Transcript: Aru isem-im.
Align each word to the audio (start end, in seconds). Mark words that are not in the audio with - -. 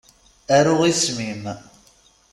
Aru 0.57 0.75
isem-im. 0.91 1.43